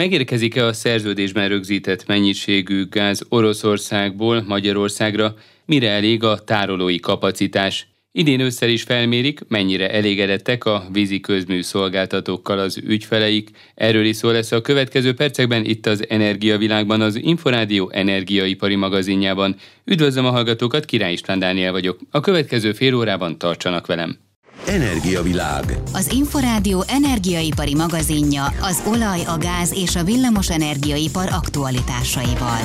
[0.00, 5.34] Megérkezik-e a szerződésben rögzített mennyiségű gáz Oroszországból Magyarországra,
[5.64, 7.86] mire elég a tárolói kapacitás?
[8.12, 13.50] Idén ősszel is felmérik, mennyire elégedettek a vízi közmű szolgáltatókkal az ügyfeleik.
[13.74, 19.56] Erről is szó lesz a következő percekben itt az Energiavilágban, az Inforádió energiaipari magazinjában.
[19.84, 21.98] Üdvözlöm a hallgatókat, Király István Dániel vagyok.
[22.10, 24.29] A következő fél órában tartsanak velem.
[24.66, 25.64] Energiavilág.
[25.92, 32.60] Az Inforádió energiaipari magazinja az olaj, a gáz és a villamos energiaipar aktualitásaival.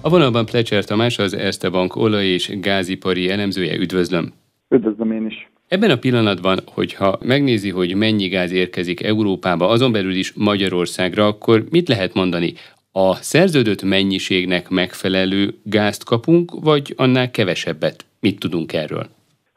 [0.00, 3.76] A vonalban Plecser Tamás, az Erste Bank olaj- és gázipari elemzője.
[3.76, 4.32] Üdvözlöm!
[4.68, 5.50] Üdvözlöm én is!
[5.68, 11.64] Ebben a pillanatban, hogyha megnézi, hogy mennyi gáz érkezik Európába, azon belül is Magyarországra, akkor
[11.70, 12.54] mit lehet mondani?
[12.92, 18.04] A szerződött mennyiségnek megfelelő gázt kapunk, vagy annál kevesebbet?
[18.20, 19.08] Mit tudunk erről?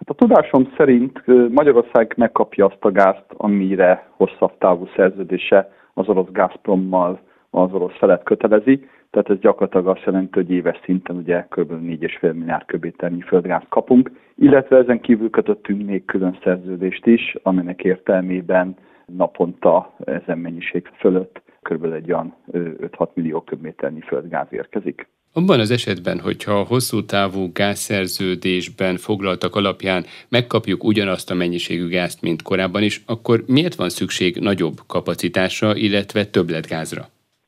[0.05, 6.31] Hát a tudásom szerint Magyarország megkapja azt a gázt, amire hosszabb távú szerződése az orosz
[6.31, 8.87] Gazprommal az orosz felet kötelezi.
[9.09, 11.71] Tehát ez gyakorlatilag azt jelenti, hogy éves szinten ugye kb.
[11.71, 18.75] 4,5 milliárd köbméternyi földgázt kapunk, illetve ezen kívül kötöttünk még külön szerződést is, aminek értelmében
[19.05, 21.83] naponta ezen mennyiség fölött kb.
[21.83, 25.07] egy olyan 5-6 millió köbméternyi földgáz érkezik.
[25.35, 32.21] Abban az esetben, hogyha a hosszú távú gázszerződésben foglaltak alapján megkapjuk ugyanazt a mennyiségű gázt,
[32.21, 37.01] mint korábban is, akkor miért van szükség nagyobb kapacitásra, illetve többletgázra?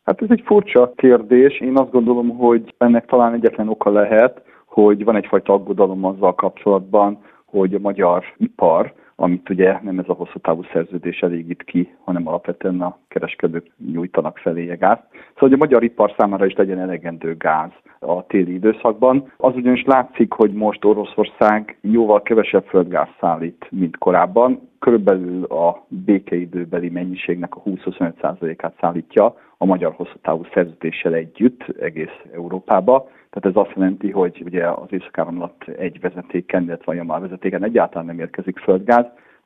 [0.03, 1.59] Hát ez egy furcsa kérdés.
[1.59, 7.19] Én azt gondolom, hogy ennek talán egyetlen oka lehet, hogy van egyfajta aggodalom azzal kapcsolatban,
[7.45, 12.27] hogy a magyar ipar, amit ugye nem ez a hosszú távú szerződés elégít ki, hanem
[12.27, 14.97] alapvetően a kereskedők nyújtanak feléje gáz.
[15.11, 19.31] Szóval, hogy a magyar ipar számára is legyen elegendő gáz a téli időszakban.
[19.37, 24.69] Az ugyanis látszik, hogy most Oroszország jóval kevesebb földgáz szállít, mint korábban.
[24.79, 33.09] Körülbelül a békeidőbeli mennyiségnek a 20-25%-át szállítja a magyar hosszú távú szerződéssel együtt egész Európába.
[33.29, 38.05] Tehát ez azt jelenti, hogy ugye az észak egy vezetéken, illetve a Jamal vezetéken egyáltalán
[38.05, 39.05] nem érkezik földgáz,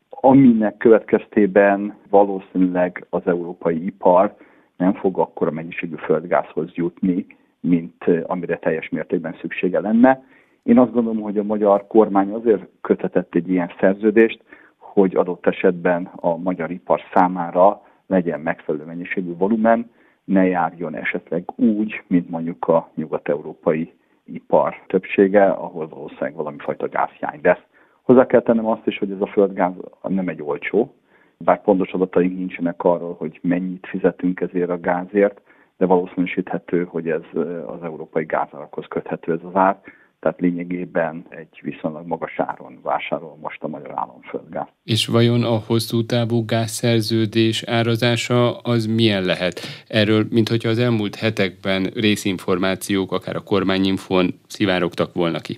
[0.10, 4.36] aminek következtében valószínűleg az európai ipar
[4.78, 7.26] nem fog akkora mennyiségű földgázhoz jutni,
[7.60, 10.24] mint amire teljes mértékben szüksége lenne.
[10.64, 14.44] Én azt gondolom, hogy a magyar kormány azért kötetett egy ilyen szerződést,
[14.78, 19.92] hogy adott esetben a magyar ipar számára legyen megfelelő mennyiségű volumen,
[20.24, 23.94] ne járjon esetleg úgy, mint mondjuk a nyugat-európai
[24.24, 27.64] ipar többsége, ahol valószínűleg valami fajta gázhiány lesz.
[28.02, 29.74] Hozzá kell tennem azt is, hogy ez a földgáz
[30.08, 30.94] nem egy olcsó,
[31.38, 35.42] bár pontos adataink nincsenek arról, hogy mennyit fizetünk ezért a gázért,
[35.80, 37.22] de valószínűsíthető, hogy ez
[37.66, 39.80] az európai gázárakhoz köthető ez az ár
[40.20, 44.68] tehát lényegében egy viszonylag magas áron vásárol most a magyar állam földgáz.
[44.84, 49.60] És vajon a hosszú távú gázszerződés árazása az milyen lehet?
[49.88, 55.58] Erről, mint hogyha az elmúlt hetekben részinformációk, akár a kormányinfon szivárogtak volna ki.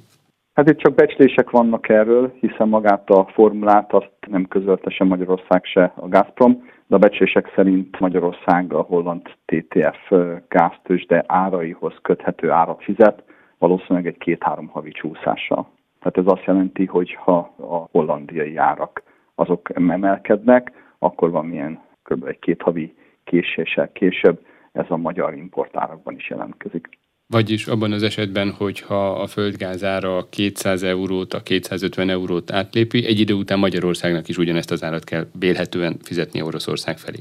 [0.54, 5.64] Hát itt csak becslések vannak erről, hiszen magát a formulát azt nem közölte sem Magyarország
[5.64, 10.12] se a Gazprom, de a becslések szerint Magyarország a holland TTF
[10.48, 13.24] gáztősde áraihoz köthető árat fizet,
[13.58, 15.70] valószínűleg egy két-három havi csúszással.
[16.00, 19.04] Tehát ez azt jelenti, hogy ha a hollandiai árak
[19.36, 22.26] azok emelkednek, akkor van milyen kb.
[22.26, 27.01] egy két havi késéssel később ez a magyar importárakban is jelentkezik.
[27.32, 33.20] Vagyis abban az esetben, hogyha a földgáz ára 200 eurót, a 250 eurót átlépi, egy
[33.20, 37.18] idő után Magyarországnak is ugyanezt az árat kell bélhetően fizetni Oroszország felé.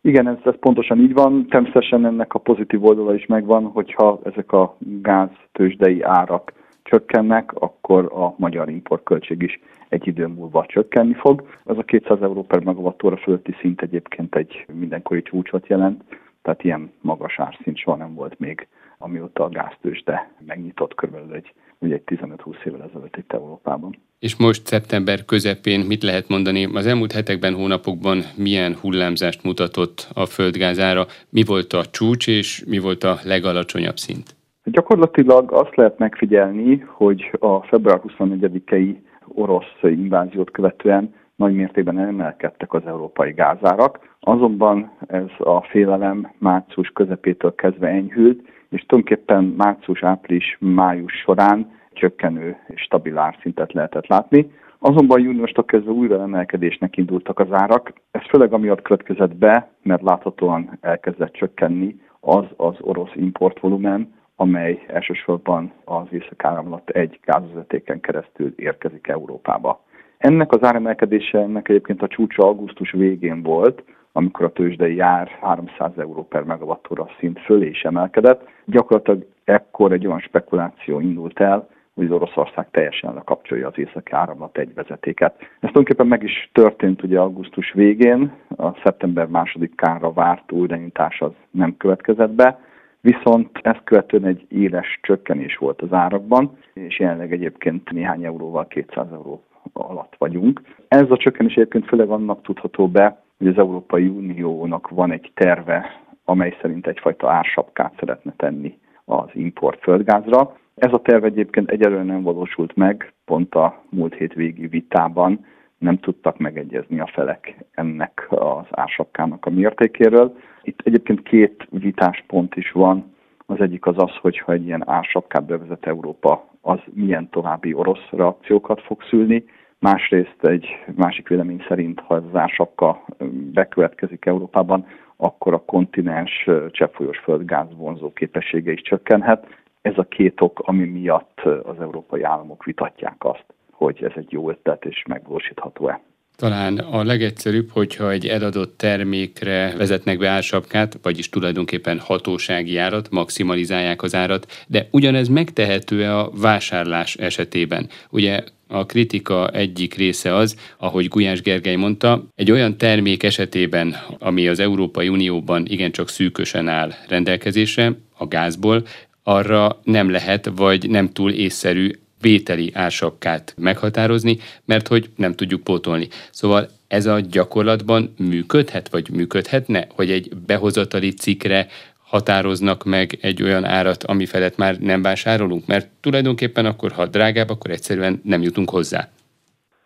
[0.00, 1.46] Igen, ez, ez pontosan így van.
[1.48, 6.52] Természetesen ennek a pozitív oldala is megvan, hogyha ezek a gáz tőzsdei árak
[6.82, 11.48] csökkennek, akkor a magyar importköltség is egy idő múlva csökkenni fog.
[11.64, 16.02] Ez a 200 euró per megawattóra fölötti szint egyébként egy mindenkori csúcsot jelent,
[16.42, 18.66] tehát ilyen magas árszint soha nem volt még,
[19.02, 23.96] amióta a gáztőzsde megnyitott körülbelül egy, ugye egy 15-20 évvel ezelőtt itt Európában.
[24.18, 26.64] És most szeptember közepén mit lehet mondani?
[26.74, 31.06] Az elmúlt hetekben, hónapokban milyen hullámzást mutatott a földgázára?
[31.28, 34.36] Mi volt a csúcs és mi volt a legalacsonyabb szint?
[34.64, 38.96] Gyakorlatilag azt lehet megfigyelni, hogy a február 24-i
[39.28, 47.54] orosz inváziót követően nagy mértékben emelkedtek az európai gázárak, azonban ez a félelem március közepétől
[47.54, 48.40] kezdve enyhült,
[48.72, 54.50] és tulajdonképpen március, április, május során csökkenő és stabil árszintet lehetett látni.
[54.78, 57.92] Azonban júniustól kezdve újra emelkedésnek indultak az árak.
[58.10, 65.72] Ez főleg amiatt következett be, mert láthatóan elkezdett csökkenni az az orosz importvolumen, amely elsősorban
[65.84, 69.84] az észak egy gázvezetéken keresztül érkezik Európába.
[70.18, 75.90] Ennek az áremelkedése ennek egyébként a csúcsa augusztus végén volt, amikor a tőzsdei jár 300
[75.98, 78.48] euró per megawattóra szint fölé is emelkedett.
[78.64, 84.58] Gyakorlatilag ekkor egy olyan spekuláció indult el, hogy az Oroszország teljesen lekapcsolja az északi áramlat
[84.58, 85.34] egy vezetéket.
[85.40, 91.76] Ez tulajdonképpen meg is történt ugye augusztus végén, a szeptember másodikára várt újraindítás az nem
[91.76, 92.58] következett be,
[93.00, 99.06] viszont ezt követően egy éles csökkenés volt az árakban, és jelenleg egyébként néhány euróval 200
[99.12, 99.42] euró
[99.72, 100.60] alatt vagyunk.
[100.88, 106.00] Ez a csökkenés egyébként főleg annak tudható be, hogy az Európai Uniónak van egy terve,
[106.24, 110.56] amely szerint egyfajta ársapkát szeretne tenni az import földgázra.
[110.74, 115.46] Ez a terv egyébként egyelőre nem valósult meg, pont a múlt hét végi vitában
[115.78, 120.36] nem tudtak megegyezni a felek ennek az ársapkának a mértékéről.
[120.62, 123.14] Itt egyébként két vitáspont is van.
[123.46, 128.80] Az egyik az az, hogyha egy ilyen ársapkát bevezet Európa, az milyen további orosz reakciókat
[128.80, 129.44] fog szülni.
[129.82, 133.04] Másrészt egy másik vélemény szerint, ha ez az ársapka
[133.52, 134.86] bekövetkezik Európában,
[135.16, 139.46] akkor a kontinens cseppfolyós földgáz vonzó képessége is csökkenhet.
[139.80, 144.50] Ez a két ok, ami miatt az európai államok vitatják azt, hogy ez egy jó
[144.50, 146.00] ötlet és megvalósítható-e.
[146.36, 154.02] Talán a legegyszerűbb, hogyha egy eladott termékre vezetnek be ársapkát, vagyis tulajdonképpen hatósági árat, maximalizálják
[154.02, 157.88] az árat, de ugyanez megtehető-e a vásárlás esetében?
[158.10, 158.40] Ugye
[158.72, 164.58] a kritika egyik része az, ahogy Gulyás Gergely mondta, egy olyan termék esetében, ami az
[164.58, 168.86] Európai Unióban igencsak szűkösen áll rendelkezésre, a gázból,
[169.22, 171.90] arra nem lehet, vagy nem túl észszerű
[172.20, 176.08] vételi ársapkát meghatározni, mert hogy nem tudjuk pótolni.
[176.30, 181.66] Szóval ez a gyakorlatban működhet, vagy működhetne, hogy egy behozatali cikkre
[182.12, 185.66] határoznak meg egy olyan árat, ami felett már nem vásárolunk?
[185.66, 189.08] Mert tulajdonképpen akkor, ha drágább, akkor egyszerűen nem jutunk hozzá.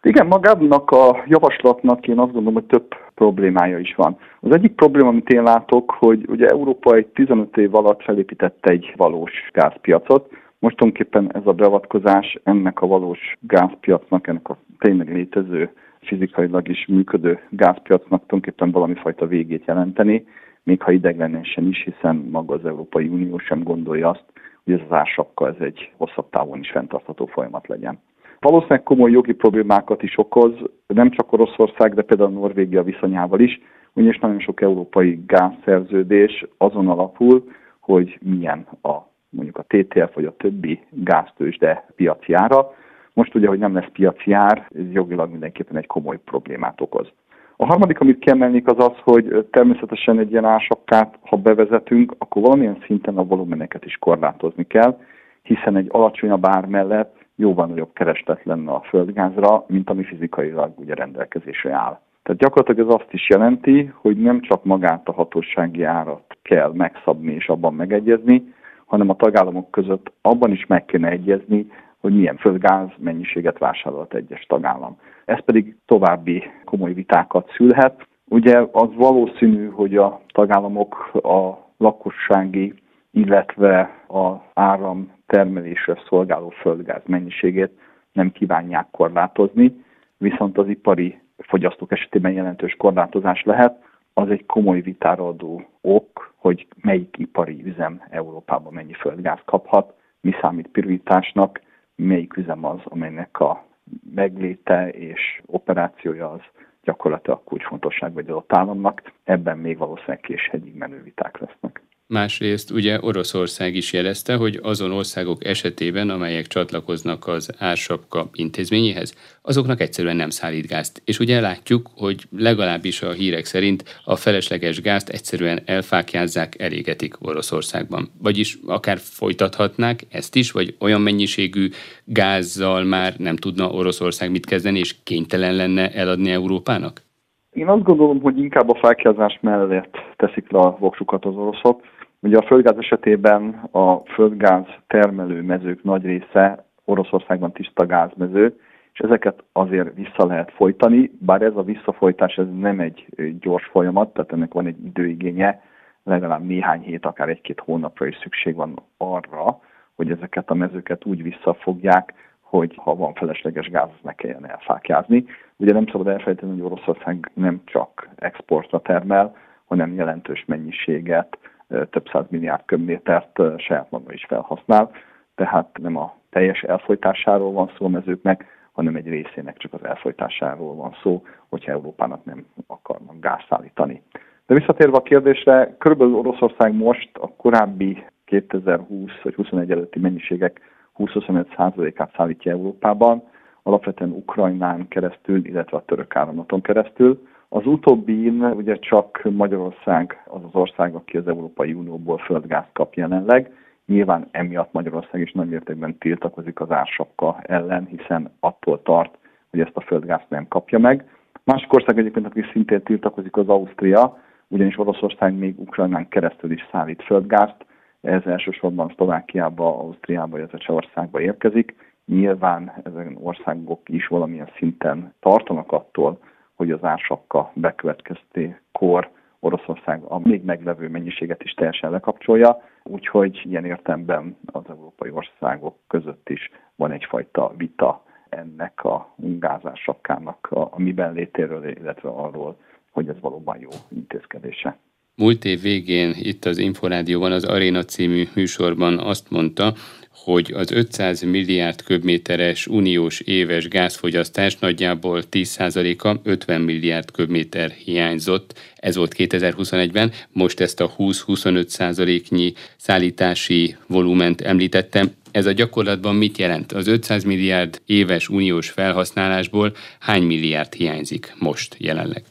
[0.03, 4.19] Igen, magának a javaslatnak én azt gondolom, hogy több problémája is van.
[4.41, 8.93] Az egyik probléma, amit én látok, hogy ugye Európa egy 15 év alatt felépítette egy
[8.97, 15.71] valós gázpiacot, most tulajdonképpen ez a beavatkozás ennek a valós gázpiacnak, ennek a tényleg létező,
[16.01, 20.27] fizikailag is működő gázpiacnak tulajdonképpen valami fajta végét jelenteni,
[20.67, 24.25] még ha ideglenesen is, hiszen maga az Európai Unió sem gondolja azt,
[24.65, 27.99] hogy ez az ársapka ez egy hosszabb távon is fenntartható folyamat legyen.
[28.41, 30.53] Valószínűleg komoly jogi problémákat is okoz,
[30.87, 33.61] nem csak Oroszország, de például Norvégia viszonyával is,
[33.93, 37.45] ugyanis nagyon sok európai gázszerződés azon alapul,
[37.81, 42.75] hogy milyen a mondjuk a TTF vagy a többi gáztősde piaci ára.
[43.13, 47.13] Most ugye, hogy nem lesz piaci ár, ez jogilag mindenképpen egy komoly problémát okoz.
[47.59, 52.83] A harmadik, amit kiemelnék, az az, hogy természetesen egy ilyen ásapkát, ha bevezetünk, akkor valamilyen
[52.87, 54.99] szinten a volumeneket is korlátozni kell,
[55.43, 60.95] hiszen egy alacsonyabb ár mellett jóval nagyobb kereslet lenne a földgázra, mint ami fizikailag ugye
[60.95, 62.01] rendelkezésre áll.
[62.23, 67.33] Tehát gyakorlatilag ez azt is jelenti, hogy nem csak magát a hatósági árat kell megszabni
[67.33, 68.55] és abban megegyezni,
[68.87, 71.67] hanem a tagállamok között abban is meg kéne egyezni,
[72.01, 74.97] hogy milyen földgáz mennyiséget vásárolt egyes tagállam.
[75.27, 78.07] Ez pedig további komoly vitákat szülhet.
[78.29, 82.75] Ugye az valószínű, hogy a tagállamok a lakossági,
[83.11, 87.79] illetve az áram termelésre szolgáló földgáz mennyiségét
[88.13, 89.85] nem kívánják korlátozni,
[90.17, 93.85] viszont az ipari fogyasztók esetében jelentős korlátozás lehet,
[94.15, 100.33] az egy komoly vitára adó ok, hogy melyik ipari üzem Európában mennyi földgáz kaphat, mi
[100.41, 101.61] számít prioritásnak,
[101.97, 103.65] melyik üzem az, amelynek a
[104.15, 106.41] megléte és operációja az
[106.83, 109.13] gyakorlatilag kulcsfontosság vagy adott államnak.
[109.25, 111.83] Ebben még valószínűleg késhegyig menő viták lesznek.
[112.09, 119.81] Másrészt ugye Oroszország is jelezte, hogy azon országok esetében, amelyek csatlakoznak az ársapka intézményéhez, azoknak
[119.81, 121.03] egyszerűen nem szállít gázt.
[121.05, 128.09] És ugye látjuk, hogy legalábbis a hírek szerint a felesleges gázt egyszerűen elfákjázzák, elégetik Oroszországban.
[128.23, 131.69] Vagyis akár folytathatnák ezt is, vagy olyan mennyiségű
[132.05, 137.05] gázzal már nem tudna Oroszország mit kezdeni, és kénytelen lenne eladni Európának?
[137.53, 141.81] Én azt gondolom, hogy inkább a felkiázás mellett teszik le a voksukat az oroszok.
[142.27, 148.61] Ugye a földgáz esetében a földgáz termelő mezők nagy része Oroszországban tiszta gázmező,
[148.93, 153.07] és ezeket azért vissza lehet folytani, bár ez a visszafolytás ez nem egy
[153.41, 155.63] gyors folyamat, tehát ennek van egy időigénye,
[156.05, 159.61] legalább néhány hét, akár egy-két hónapra is szükség van arra,
[159.95, 165.25] hogy ezeket a mezőket úgy visszafogják, hogy ha van felesleges gáz, az ne kelljen elfákjázni.
[165.57, 171.39] Ugye nem szabad elfelejteni, hogy Oroszország nem csak exportra termel, hanem jelentős mennyiséget,
[171.69, 174.91] több száz milliárd köbmétert saját maga is felhasznál,
[175.35, 180.75] tehát nem a teljes elfolytásáról van szó a mezőknek, hanem egy részének csak az elfolytásáról
[180.75, 184.03] van szó, hogyha Európának nem akarnak gáz szállítani.
[184.47, 190.61] De visszatérve a kérdésre, körülbelül Oroszország most a korábbi 2020 vagy 21 előtti mennyiségek
[190.99, 193.23] 20-25%-át szállítja Európában,
[193.63, 197.27] alapvetően Ukrajnán keresztül, illetve a török áramlaton keresztül.
[197.57, 203.53] Az utóbbi ugye csak Magyarország az az ország, aki az Európai Unióból földgázt kap jelenleg.
[203.87, 209.19] Nyilván emiatt Magyarország is nagy mértékben tiltakozik az ársapka ellen, hiszen attól tart,
[209.51, 211.09] hogy ezt a földgázt nem kapja meg.
[211.45, 217.03] Másik ország egyébként, aki szintén tiltakozik, az Ausztria, ugyanis Oroszország még Ukrajnán keresztül is szállít
[217.03, 217.67] földgázt,
[218.01, 221.75] ez elsősorban Szlovákiába, Ausztriába, illetve Csehországba érkezik.
[222.07, 226.19] Nyilván ezen országok is valamilyen szinten tartanak attól,
[226.57, 229.11] hogy az ársapka bekövetkeztékor
[229.41, 236.29] Oroszország a még meglevő mennyiséget is teljesen lekapcsolja, úgyhogy ilyen értemben az európai országok között
[236.29, 242.57] is van egyfajta vita ennek a gázársapkának a, a miben létéről, illetve arról,
[242.91, 244.77] hogy ez valóban jó intézkedése.
[245.19, 249.75] Múlt év végén itt az Inforádióban, az Aréna című műsorban azt mondta,
[250.11, 258.59] hogy az 500 milliárd köbméteres uniós éves gázfogyasztás nagyjából 10%-a 50 milliárd köbméter hiányzott.
[258.77, 265.13] Ez volt 2021-ben, most ezt a 20-25%-nyi szállítási volument említettem.
[265.31, 266.73] Ez a gyakorlatban mit jelent?
[266.73, 272.25] Az 500 milliárd éves uniós felhasználásból hány milliárd hiányzik most jelenleg?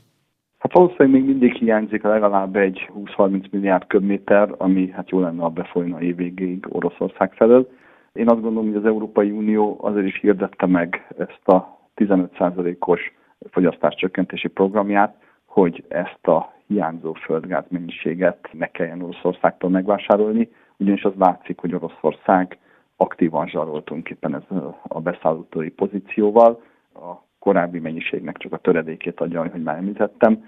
[0.65, 5.49] Hát valószínűleg még mindig hiányzik legalább egy 20-30 milliárd köbméter, ami hát jó lenne, a
[5.49, 7.69] befolyna évvégéig Oroszország felől.
[8.13, 13.13] Én azt gondolom, hogy az Európai Unió azért is hirdette meg ezt a 15%-os
[13.49, 21.13] fogyasztás csökkentési programját, hogy ezt a hiányzó földgáz mennyiséget ne kelljen Oroszországtól megvásárolni, ugyanis az
[21.17, 22.57] látszik, hogy Oroszország
[22.97, 26.61] aktívan zsarolt tulajdonképpen ezzel a beszállítói pozícióval.
[26.93, 30.45] A korábbi mennyiségnek csak a töredékét adja, hogy már említettem.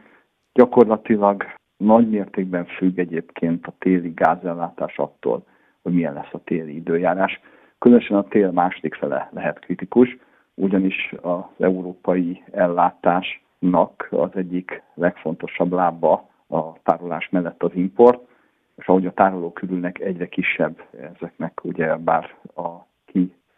[0.53, 1.43] Gyakorlatilag
[1.77, 5.45] nagy mértékben függ egyébként a téli gázellátás attól,
[5.81, 7.39] hogy milyen lesz a téli időjárás.
[7.79, 10.17] Különösen a tél második fele lehet kritikus,
[10.53, 18.27] ugyanis az európai ellátásnak az egyik legfontosabb lába a tárolás mellett az import,
[18.75, 20.83] és ahogy a tárolók körülnek egyre kisebb
[21.15, 22.85] ezeknek ugye bár a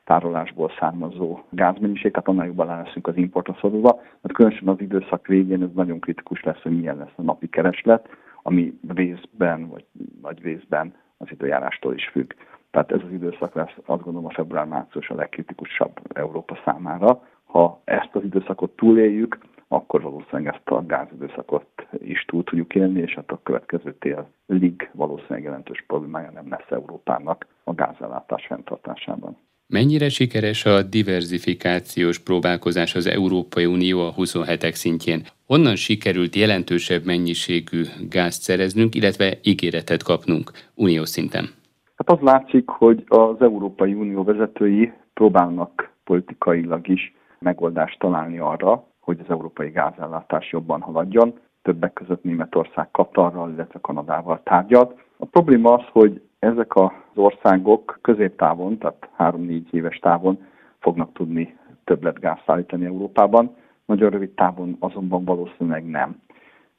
[0.10, 4.02] kitárolásból származó gázmennyiség, tehát annál jobban leszünk az importra szorulva.
[4.24, 8.08] Hát különösen az időszak végén ez nagyon kritikus lesz, hogy milyen lesz a napi kereslet,
[8.44, 9.86] ami részben, vagy
[10.22, 12.34] nagy részben az időjárástól is függ.
[12.72, 17.24] Tehát ez az időszak lesz, azt gondolom a február-március a legkritikusabb Európa számára.
[17.44, 19.38] Ha ezt az időszakot túléljük,
[19.68, 25.44] akkor valószínűleg ezt a gázidőszakot is túl tudjuk élni, és hát a következő télig valószínűleg
[25.44, 29.38] jelentős problémája nem lesz Európának a gázellátás fenntartásában.
[29.72, 35.22] Mennyire sikeres a diversifikációs próbálkozás az Európai Unió a 27-ek szintjén?
[35.46, 41.50] Honnan sikerült jelentősebb mennyiségű gázt szereznünk, illetve ígéretet kapnunk uniós szinten?
[41.96, 49.20] Hát az látszik, hogy az Európai Unió vezetői próbálnak politikailag is megoldást találni arra, hogy
[49.20, 51.40] az európai gázellátás jobban haladjon.
[51.62, 54.94] Többek között Németország Katarral, illetve Kanadával tárgyalt.
[55.22, 60.48] A probléma az, hogy ezek az országok középtávon, tehát 3-4 éves távon
[60.80, 66.22] fognak tudni többlet gáz szállítani Európában, nagyon rövid távon azonban valószínűleg nem.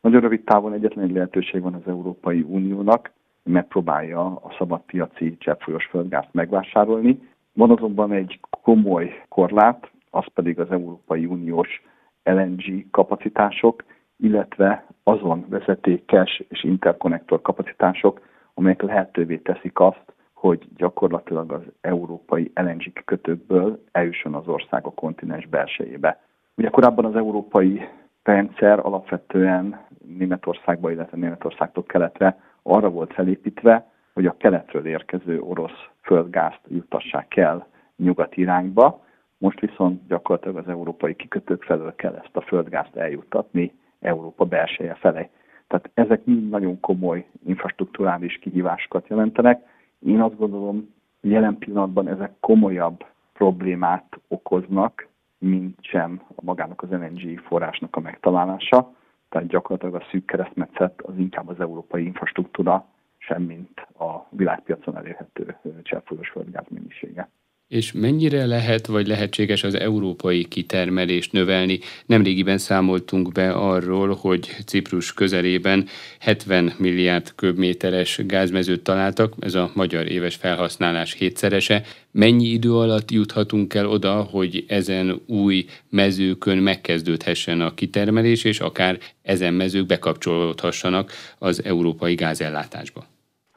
[0.01, 3.11] Nagyon rövid távon egyetlen egy lehetőség van az Európai Uniónak,
[3.43, 7.19] megpróbálja a szabadpiaci cseppfolyós földgázt megvásárolni.
[7.53, 11.83] Van azonban egy komoly korlát, az pedig az Európai Uniós
[12.25, 13.85] LNG kapacitások,
[14.17, 18.21] illetve azon vezetékes és interkonnektor kapacitások,
[18.61, 25.47] amelyek lehetővé teszik azt, hogy gyakorlatilag az európai LNG kötőkből eljusson az ország a kontinens
[25.47, 26.21] belsejébe.
[26.57, 27.89] Ugye korábban az európai
[28.23, 29.81] rendszer alapvetően
[30.19, 37.67] Németországba, illetve Németországtól keletre arra volt felépítve, hogy a keletről érkező orosz földgázt juttassák el
[37.97, 39.05] nyugat irányba,
[39.39, 45.31] most viszont gyakorlatilag az európai kikötők felől kell ezt a földgázt eljuttatni Európa belseje felé.
[45.71, 49.63] Tehát ezek mind nagyon komoly infrastruktúrális kihívásokat jelentenek.
[49.99, 55.09] Én azt gondolom, jelen pillanatban ezek komolyabb problémát okoznak,
[55.39, 58.93] mint sem a magának az LNG forrásnak a megtalálása.
[59.29, 62.87] Tehát gyakorlatilag a szűk keresztmetszet az inkább az európai infrastruktúra,
[63.19, 67.29] semmint a világpiacon elérhető cseppfolyós földgáz mennyisége.
[67.71, 71.79] És mennyire lehet vagy lehetséges az európai kitermelést növelni?
[72.07, 75.87] Nemrégiben számoltunk be arról, hogy Ciprus közelében
[76.19, 81.83] 70 milliárd köbméteres gázmezőt találtak, ez a magyar éves felhasználás hétszerese.
[82.11, 88.99] Mennyi idő alatt juthatunk el oda, hogy ezen új mezőkön megkezdődhessen a kitermelés, és akár
[89.23, 93.07] ezen mezők bekapcsolódhassanak az európai gázellátásba?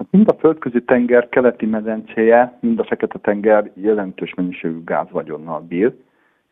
[0.04, 5.94] Hát mind a földközi tenger keleti medencéje, mind a fekete tenger jelentős mennyiségű gázvagyonnal bír.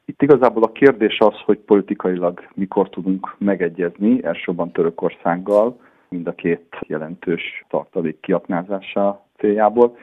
[0.06, 5.80] Itt igazából a kérdés az, hogy politikailag mikor tudunk megegyezni, elsősorban Törökországgal,
[6.10, 9.98] mind a két jelentős tartalék kiaknázása céljából,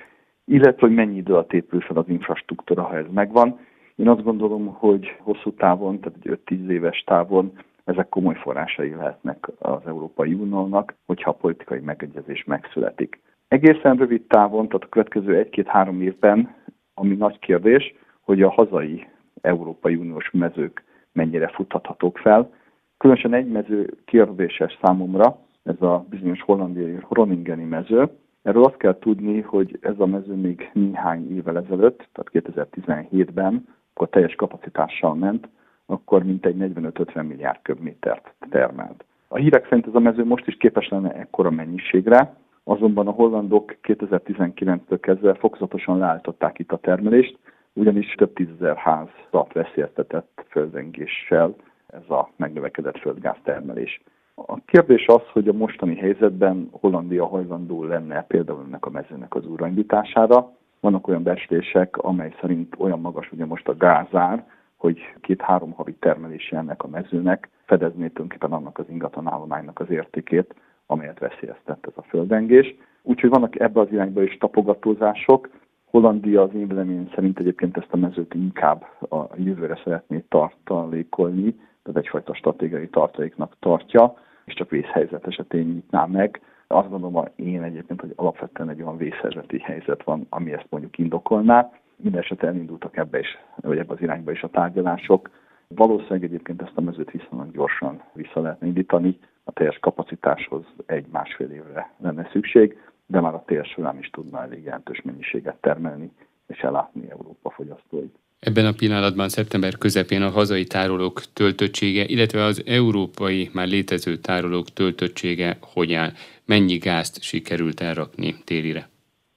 [0.44, 3.58] illetve hogy mennyi idő alatt épül fel az infrastruktúra, ha ez megvan.
[3.96, 7.52] Én azt gondolom, hogy hosszú távon, tehát egy 5-10 éves távon
[7.84, 13.20] ezek komoly forrásai lehetnek az Európai Uniónak, hogyha a politikai megegyezés megszületik.
[13.48, 16.54] Egészen rövid távon, tehát a következő egy-két-három évben,
[16.94, 19.06] ami nagy kérdés, hogy a hazai
[19.40, 22.50] Európai Uniós mezők mennyire futhathatók fel.
[22.96, 28.08] Különösen egy mező kérdéses számomra, ez a bizonyos hollandiai Roningeni mező.
[28.42, 34.08] Erről azt kell tudni, hogy ez a mező még néhány évvel ezelőtt, tehát 2017-ben, akkor
[34.08, 35.48] teljes kapacitással ment,
[35.86, 39.04] akkor mintegy 45-50 milliárd köbmétert termelt.
[39.28, 42.34] A hírek szerint ez a mező most is képes lenne ekkora mennyiségre,
[42.68, 47.38] azonban a hollandok 2019-től kezdve fokozatosan leállították itt a termelést,
[47.72, 51.54] ugyanis több tízezer házat veszélyeztetett földrengéssel
[51.86, 54.02] ez a megnövekedett földgáztermelés.
[54.34, 59.46] A kérdés az, hogy a mostani helyzetben Hollandia hajlandó lenne például ennek a mezőnek az
[59.46, 60.52] újraindítására.
[60.80, 64.46] Vannak olyan becslések, amely szerint olyan magas ugye most a gázár,
[64.76, 70.54] hogy két-három havi termelési ennek a mezőnek fedezné tulajdonképpen annak az ingatlanállománynak az értékét,
[70.90, 72.74] amelyet veszélyeztett ez a földengés.
[73.02, 75.48] Úgyhogy vannak ebbe az irányba is tapogatózások.
[75.84, 81.52] Hollandia az én véleményem szerint egyébként ezt a mezőt inkább a jövőre szeretné tartalékolni,
[81.82, 84.14] tehát egyfajta stratégiai tartaléknak tartja,
[84.44, 86.40] és csak vészhelyzet esetén nyitná meg.
[86.66, 91.70] Azt gondolom én egyébként, hogy alapvetően egy olyan vészhelyzeti helyzet van, ami ezt mondjuk indokolná.
[91.96, 95.30] Minden esetben elindultak ebbe is, vagy ebbe az irányba is a tárgyalások.
[95.68, 99.18] Valószínűleg egyébként ezt a mezőt viszonylag gyorsan vissza lehetne indítani,
[99.58, 105.02] teljes kapacitáshoz egy-másfél évre lenne szükség, de már a tél során is tudna elég jelentős
[105.04, 106.10] mennyiséget termelni
[106.46, 108.14] és ellátni Európa fogyasztóit.
[108.40, 114.66] Ebben a pillanatban szeptember közepén a hazai tárolók töltöttsége, illetve az európai már létező tárolók
[114.68, 116.10] töltöttsége hogy áll?
[116.46, 118.88] Mennyi gázt sikerült elrakni télire?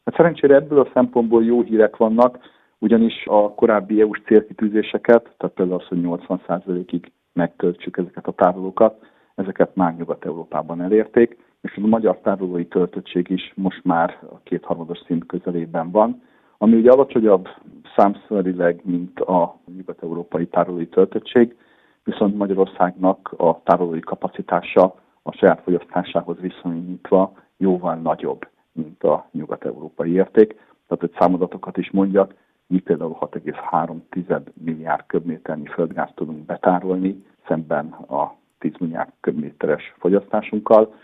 [0.06, 2.38] Hát szerencsére ebből a szempontból jó hírek vannak,
[2.78, 9.76] ugyanis a korábbi EU-s célkitűzéseket, tehát például az, hogy 80%-ig megtöltsük ezeket a tárolókat, ezeket
[9.76, 15.92] már Nyugat-Európában elérték, és a magyar tárolói töltöttség is most már a kétharmados szint közelében
[15.92, 16.22] van,
[16.58, 17.48] ami ugye alacsonyabb
[17.96, 21.56] számszerileg, mint a nyugat-európai tárolói töltöttség,
[22.04, 30.54] viszont Magyarországnak a tárolói kapacitása a saját fogyasztásához viszonyítva jóval nagyobb, mint a nyugat-európai érték.
[30.88, 32.34] Tehát, hogy számadatokat is mondjak,
[32.68, 40.96] mi például 6,3 milliárd köbméternyi földgázt tudunk betárolni, szemben a 10 milliárd köbméteres fogyasztásunkkal,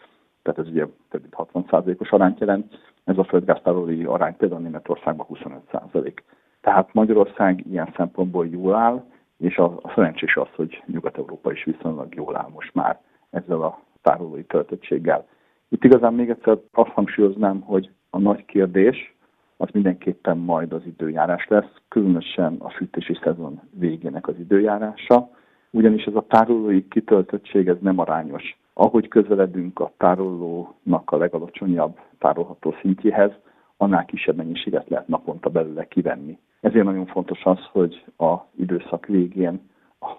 [0.41, 6.13] tehát ez ugye több mint 60%-os arányt jelent, ez a földgáztárolói arány például Németországban 25%.
[6.61, 9.03] Tehát Magyarország ilyen szempontból jól áll,
[9.37, 13.79] és a, a szerencsés az, hogy Nyugat-Európa is viszonylag jól áll most már ezzel a
[14.01, 15.27] tárolói töltöttséggel.
[15.69, 19.15] Itt igazán még egyszer azt hangsúlyoznám, hogy a nagy kérdés
[19.57, 25.29] az mindenképpen majd az időjárás lesz, különösen a fűtési szezon végének az időjárása,
[25.77, 28.57] ugyanis ez a tárolói kitöltöttség ez nem arányos.
[28.73, 33.31] Ahogy közeledünk a tárolónak a legalacsonyabb tárolható szintjéhez,
[33.77, 36.37] annál kisebb mennyiséget lehet naponta belőle kivenni.
[36.61, 39.59] Ezért nagyon fontos az, hogy a időszak végén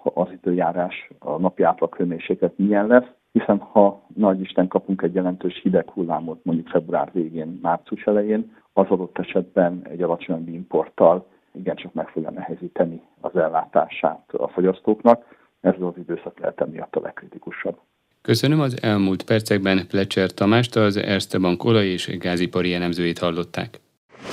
[0.03, 5.89] az időjárás, a napi átlaghőmérséklet milyen lesz, hiszen ha nagy Isten kapunk egy jelentős hideg
[5.89, 12.29] hullámot mondjuk február végén, március elején, az adott esetben egy alacsonyabb importtal igencsak meg fogja
[12.29, 17.77] nehezíteni az ellátását a fogyasztóknak, ez az időszak lehet emiatt a legkritikusabb.
[18.21, 23.79] Köszönöm az elmúlt percekben Plecser Tamást, az Erste Bank olaj- és gázipari elemzőjét hallották.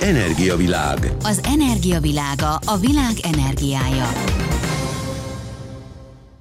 [0.01, 0.97] Energiavilág.
[1.19, 4.07] Az energiavilága a világ energiája.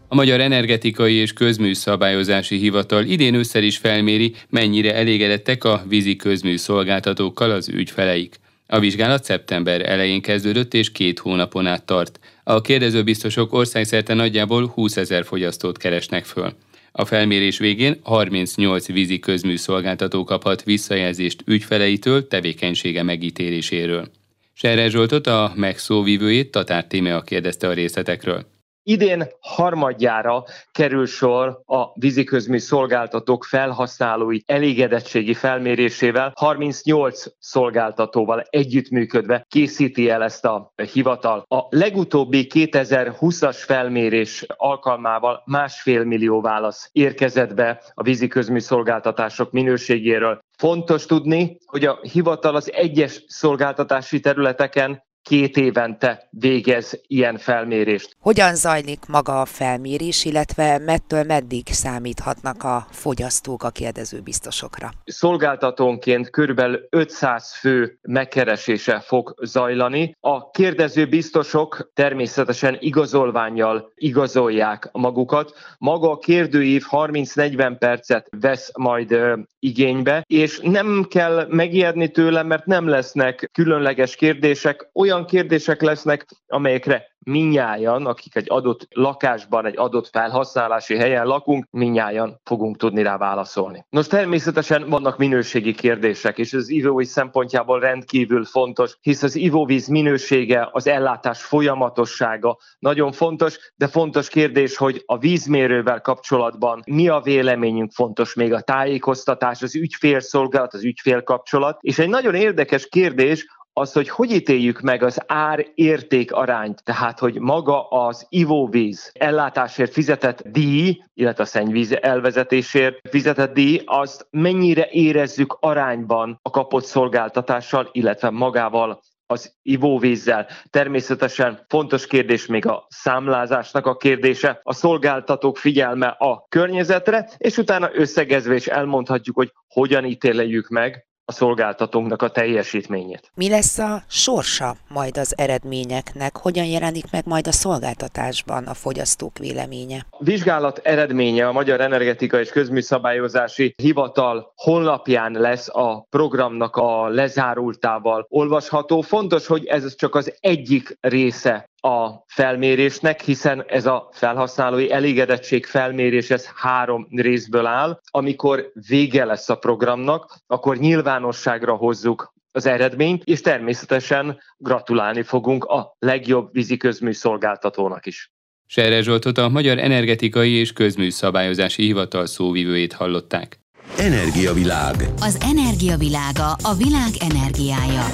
[0.09, 7.51] A Magyar Energetikai és Közműszabályozási Hivatal idén ősszel is felméri, mennyire elégedettek a vízi közműszolgáltatókkal
[7.51, 8.37] az ügyfeleik.
[8.67, 12.19] A vizsgálat szeptember elején kezdődött és két hónapon át tart.
[12.49, 16.53] A kérdezőbiztosok országszerte nagyjából 20 ezer fogyasztót keresnek föl.
[16.93, 24.09] A felmérés végén 38 vízi közműszolgáltató kaphat visszajelzést ügyfeleitől tevékenysége megítéléséről.
[24.53, 28.47] Serre Zsoltot, a megszóvívőjét Tatár Tímea kérdezte a részletekről.
[28.89, 40.23] Idén harmadjára kerül sor a víziközmű szolgáltatók felhasználói elégedettségi felmérésével 38 szolgáltatóval együttműködve készíti el
[40.23, 41.45] ezt a hivatal.
[41.49, 50.39] A legutóbbi 2020-as felmérés alkalmával másfél millió válasz érkezett be a víziközmű szolgáltatások minőségéről.
[50.59, 58.17] Fontos tudni, hogy a hivatal az egyes szolgáltatási területeken két évente végez ilyen felmérést.
[58.21, 64.91] Hogyan zajlik maga a felmérés, illetve mettől meddig számíthatnak a fogyasztók a kérdező biztosokra?
[65.05, 70.17] Szolgáltatónként körülbelül 500 fő megkeresése fog zajlani.
[70.21, 75.53] A kérdező biztosok természetesen igazolványjal igazolják magukat.
[75.79, 79.21] Maga a kérdőív 30-40 percet vesz majd
[79.67, 87.16] igénybe, és nem kell megijedni tőle, mert nem lesznek különleges kérdések, olyan kérdések lesznek, amelyekre
[87.25, 93.85] minnyáján, akik egy adott lakásban, egy adott felhasználási helyen lakunk, minnyáján fogunk tudni rá válaszolni.
[93.89, 100.69] Nos, természetesen vannak minőségi kérdések, és az ivóvíz szempontjából rendkívül fontos, hisz az ivóvíz minősége,
[100.73, 107.93] az ellátás folyamatossága nagyon fontos, de fontos kérdés, hogy a vízmérővel kapcsolatban mi a véleményünk
[107.93, 113.47] fontos, még a tájékoztatás, az ügyfélszolgálat, az ügyfélkapcsolat, és egy nagyon érdekes kérdés,
[113.79, 120.43] az, hogy hogy ítéljük meg az ár-érték arányt, tehát hogy maga az ivóvíz ellátásért fizetett
[120.49, 128.31] díj, illetve a szennyvíz elvezetésért fizetett díj, azt mennyire érezzük arányban a kapott szolgáltatással, illetve
[128.31, 130.47] magával az ivóvízzel.
[130.71, 137.91] Természetesen fontos kérdés még a számlázásnak a kérdése, a szolgáltatók figyelme a környezetre, és utána
[137.95, 143.31] összegezve is elmondhatjuk, hogy hogyan ítéleljük meg a szolgáltatónknak a teljesítményét.
[143.35, 146.37] Mi lesz a sorsa majd az eredményeknek?
[146.37, 150.07] Hogyan jelenik meg majd a szolgáltatásban a fogyasztók véleménye?
[150.11, 158.27] A vizsgálat eredménye a Magyar Energetika és Közműszabályozási Hivatal honlapján lesz a programnak a lezárultával
[158.29, 159.01] olvasható.
[159.01, 166.31] Fontos, hogy ez csak az egyik része a felmérésnek, hiszen ez a felhasználói elégedettség felmérés
[166.31, 168.01] ez három részből áll.
[168.11, 175.97] Amikor vége lesz a programnak, akkor nyilvánosságra hozzuk az eredményt, és természetesen gratulálni fogunk a
[175.99, 178.31] legjobb víziközmű szolgáltatónak is.
[178.67, 183.61] Serre Zsoltot a Magyar Energetikai és Közműszabályozási Hivatal szóvivőjét hallották.
[183.99, 184.95] Energiavilág.
[185.21, 188.05] Az energiavilága a világ energiája.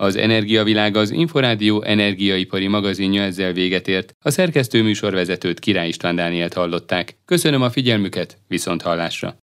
[0.00, 4.14] Az Energiavilág az Inforádió energiaipari magazinja ezzel véget ért.
[4.20, 7.16] A szerkesztő műsorvezetőt Király István Dánielt hallották.
[7.24, 9.38] Köszönöm a figyelmüket, viszont hallásra!